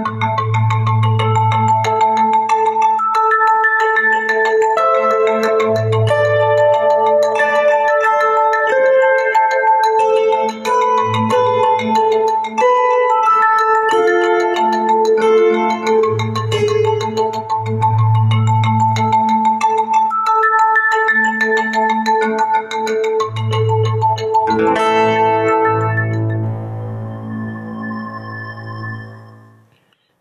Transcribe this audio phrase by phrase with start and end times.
[0.00, 0.49] Música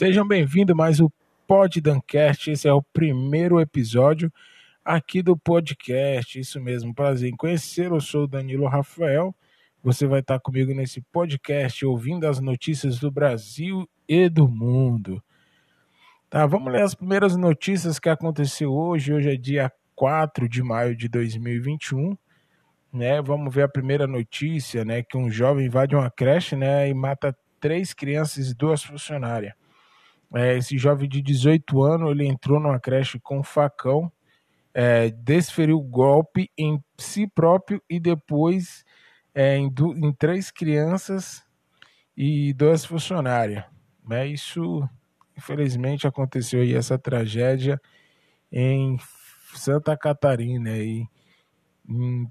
[0.00, 1.12] Sejam bem-vindos mais o
[1.46, 2.50] Pod Dancast.
[2.50, 4.32] Esse é o primeiro episódio
[4.82, 6.40] aqui do podcast.
[6.40, 7.90] Isso mesmo, prazer em conhecer.
[7.90, 9.34] Eu sou o Danilo Rafael.
[9.84, 15.22] Você vai estar comigo nesse podcast ouvindo as notícias do Brasil e do mundo.
[16.30, 19.12] Tá, vamos ler as primeiras notícias que aconteceu hoje.
[19.12, 22.16] Hoje é dia 4 de maio de 2021.
[22.90, 26.94] Né, vamos ver a primeira notícia, né, que um jovem invade uma creche, né, e
[26.94, 29.59] mata três crianças e duas funcionárias.
[30.34, 34.10] É, esse jovem de 18 anos, ele entrou numa creche com facão,
[34.72, 38.84] é, desferiu golpe em si próprio e depois
[39.34, 41.44] é, em, do, em, três crianças
[42.16, 43.64] e duas funcionárias.
[44.06, 44.28] Né?
[44.28, 44.88] Isso,
[45.36, 47.80] infelizmente, aconteceu aí essa tragédia
[48.52, 48.96] em
[49.54, 51.08] Santa Catarina, em,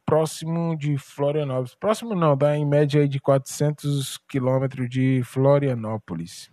[0.06, 1.75] próximo de Florianópolis.
[1.75, 6.50] Próximo não, dá em média aí de 400 quilômetros de Florianópolis.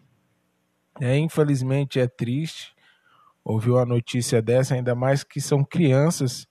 [1.00, 2.75] É, infelizmente é triste
[3.44, 6.48] ouvir uma notícia dessa, ainda mais que são crianças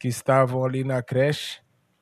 [0.00, 1.60] que estavam ali na creche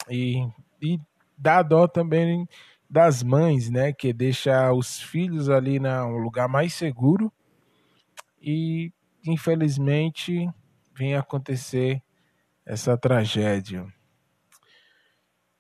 [0.09, 0.47] e,
[0.81, 0.99] e
[1.37, 2.49] dá dó também
[2.89, 7.33] das mães, né, que deixa os filhos ali no lugar mais seguro
[8.41, 8.93] e
[9.27, 10.49] infelizmente
[10.95, 12.03] vem acontecer
[12.65, 13.87] essa tragédia.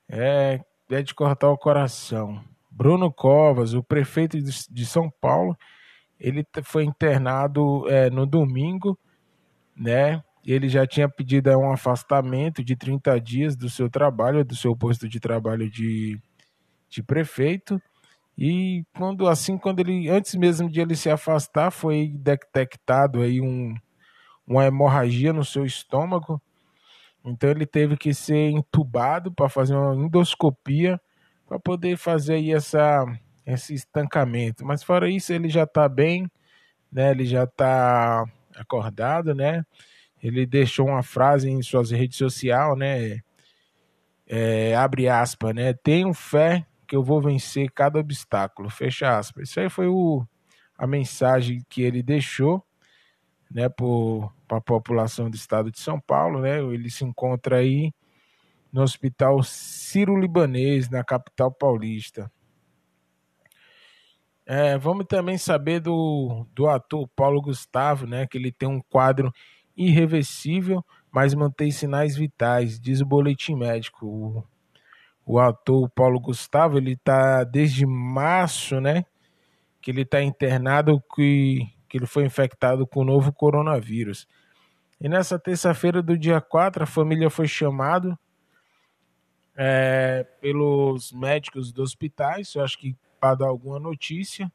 [0.08, 2.42] É, é de cortar o coração.
[2.74, 5.56] Bruno Covas, o prefeito de São Paulo,
[6.18, 8.98] ele foi internado é, no domingo,
[9.76, 10.22] né?
[10.44, 15.08] Ele já tinha pedido um afastamento de 30 dias do seu trabalho, do seu posto
[15.08, 16.20] de trabalho de,
[16.88, 17.80] de prefeito.
[18.36, 23.74] E quando assim, quando ele antes mesmo de ele se afastar, foi detectado aí um,
[24.46, 26.42] uma hemorragia no seu estômago.
[27.24, 31.00] Então ele teve que ser entubado para fazer uma endoscopia
[31.54, 33.06] para poder fazer aí essa,
[33.46, 34.64] esse estancamento.
[34.64, 36.28] Mas fora isso, ele já está bem,
[36.90, 37.12] né?
[37.12, 38.24] Ele já está
[38.56, 39.64] acordado, né?
[40.20, 43.20] Ele deixou uma frase em suas redes sociais, né?
[44.26, 45.72] É, abre aspas, né?
[45.74, 48.68] Tenho fé que eu vou vencer cada obstáculo.
[48.68, 49.48] Fecha aspas.
[49.48, 50.26] Isso aí foi o,
[50.76, 52.64] a mensagem que ele deixou,
[53.48, 53.68] né?
[53.68, 56.58] Para a população do estado de São Paulo, né?
[56.58, 57.92] Ele se encontra aí
[58.74, 62.28] no Hospital Ciro-Libanês, na capital paulista.
[64.44, 69.32] É, vamos também saber do, do ator Paulo Gustavo, né, que ele tem um quadro
[69.76, 74.06] irreversível, mas mantém sinais vitais, diz o boletim médico.
[74.08, 74.44] O,
[75.24, 79.04] o ator Paulo Gustavo, ele está desde março, né,
[79.80, 84.26] que ele está internado, que, que ele foi infectado com o novo coronavírus.
[85.00, 88.18] E nessa terça-feira do dia 4, a família foi chamada
[89.56, 94.50] é, pelos médicos do hospital, eu acho que para dar alguma notícia,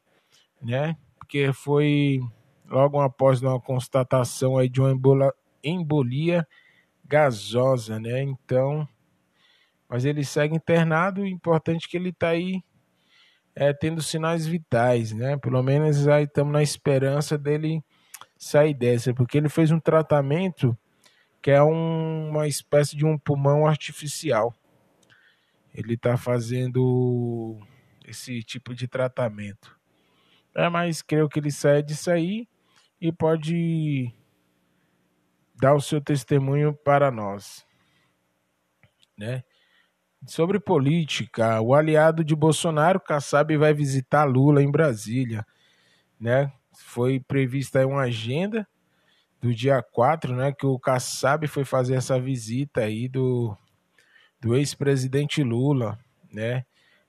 [0.62, 0.96] né?
[1.18, 2.20] Porque foi
[2.68, 5.34] logo após uma constatação aí de uma embola,
[5.64, 6.48] embolia
[7.06, 8.22] gasosa, né?
[8.22, 8.88] Então,
[9.88, 12.62] mas ele segue internado, importante que ele está aí
[13.56, 15.38] é, tendo sinais vitais, né?
[15.38, 17.84] Pelo menos aí estamos na esperança dele
[18.38, 20.78] sair dessa, porque ele fez um tratamento
[21.42, 24.54] que é um, uma espécie de um pulmão artificial
[25.80, 27.58] ele está fazendo
[28.06, 29.78] esse tipo de tratamento.
[30.54, 32.48] É, mas creio que ele sai disso aí
[33.00, 34.14] e pode
[35.56, 37.66] dar o seu testemunho para nós,
[39.18, 39.44] né?
[40.28, 45.46] Sobre política, o aliado de Bolsonaro, Kassab, vai visitar Lula em Brasília,
[46.20, 46.52] né?
[46.74, 48.68] Foi prevista uma agenda
[49.42, 53.58] do dia 4, né, que o Kassab foi fazer essa visita aí do
[54.40, 56.00] do ex-presidente Lula,
[56.32, 56.66] né?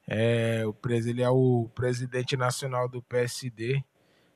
[0.06, 3.84] É, o, ele é o presidente nacional do PSD,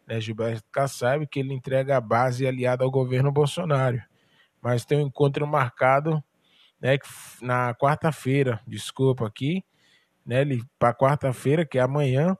[0.06, 4.00] né, Gilberto Kassab, que ele entrega a base aliada ao governo Bolsonaro.
[4.62, 6.22] Mas tem um encontro marcado
[6.80, 6.96] né,
[7.42, 9.64] na quarta-feira, desculpa aqui,
[10.24, 10.44] né,
[10.78, 12.36] para quarta-feira, que é amanhã,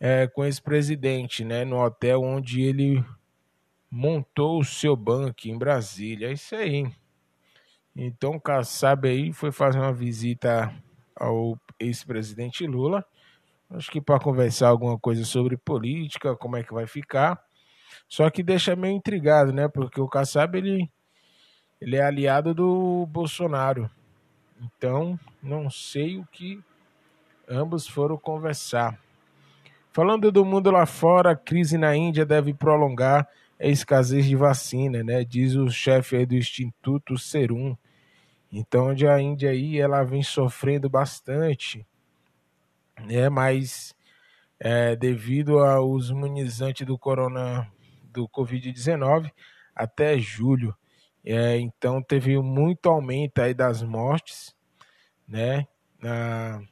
[0.00, 3.04] é, com esse presidente, né, no hotel onde ele
[3.90, 6.28] montou o seu banco em Brasília.
[6.28, 6.90] É isso aí.
[7.96, 10.72] Então, Kassab aí foi fazer uma visita
[11.14, 13.04] ao ex-presidente Lula,
[13.68, 17.40] Acho que para conversar alguma coisa sobre política, como é que vai ficar.
[18.08, 19.66] Só que deixa meio intrigado, né?
[19.66, 20.88] Porque o Kassab ele,
[21.80, 23.90] ele é aliado do Bolsonaro.
[24.60, 26.62] Então, não sei o que
[27.48, 28.98] ambos foram conversar.
[29.92, 33.28] Falando do mundo lá fora, a crise na Índia deve prolongar
[33.58, 35.24] a escassez de vacina, né?
[35.24, 37.76] Diz o chefe do Instituto Serum.
[38.52, 41.86] Então, onde a Índia aí ela vem sofrendo bastante,
[43.00, 43.28] né?
[43.28, 43.94] Mas
[44.58, 47.70] é, devido aos imunizantes do corona
[48.12, 49.30] do Covid-19
[49.74, 50.74] até julho.
[51.24, 54.54] É, então teve muito aumento aí das mortes,
[55.28, 55.66] né,
[56.00, 56.62] na,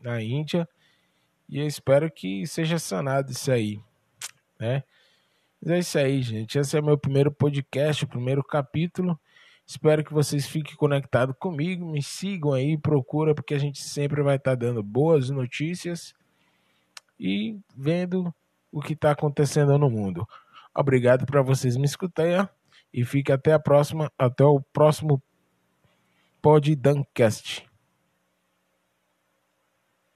[0.00, 0.68] na Índia.
[1.48, 3.80] E eu espero que seja sanado isso aí,
[4.58, 4.82] né?
[5.60, 6.58] Mas é isso aí, gente.
[6.58, 9.18] Esse é meu primeiro podcast, o primeiro capítulo.
[9.68, 14.36] Espero que vocês fiquem conectados comigo, me sigam aí, procura, porque a gente sempre vai
[14.36, 16.14] estar tá dando boas notícias
[17.20, 18.34] e vendo
[18.72, 20.26] o que está acontecendo no mundo.
[20.74, 22.48] Obrigado para vocês me escutarem
[22.94, 25.22] e fique até a próxima, até o próximo
[26.40, 27.67] Pod Duncast.